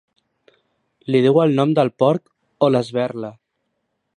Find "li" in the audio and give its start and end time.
1.15-1.21